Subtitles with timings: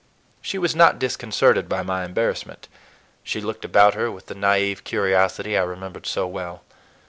[0.41, 2.67] She was not disconcerted by my embarrassment.
[3.23, 6.63] She looked about her with the naïve curiosity I remembered so well.